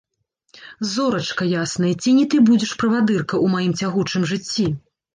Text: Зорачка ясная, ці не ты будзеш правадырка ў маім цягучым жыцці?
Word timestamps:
Зорачка 0.93 1.43
ясная, 1.61 1.93
ці 2.01 2.15
не 2.21 2.25
ты 2.33 2.41
будзеш 2.49 2.75
правадырка 2.83 3.31
ў 3.31 3.57
маім 3.57 3.81
цягучым 3.81 4.31
жыцці? 4.35 4.73